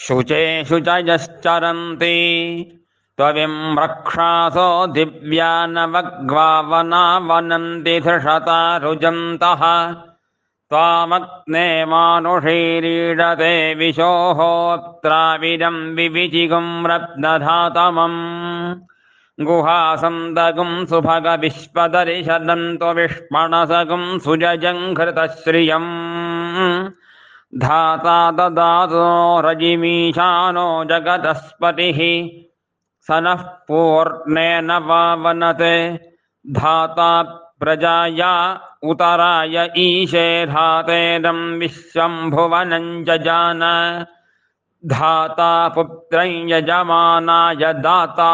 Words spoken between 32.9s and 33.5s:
स नः